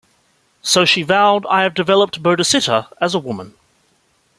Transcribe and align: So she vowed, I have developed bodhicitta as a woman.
So 0.63 0.83
she 0.83 1.03
vowed, 1.03 1.45
I 1.47 1.61
have 1.61 1.75
developed 1.75 2.23
bodhicitta 2.23 2.87
as 2.99 3.13
a 3.13 3.19
woman. 3.19 3.53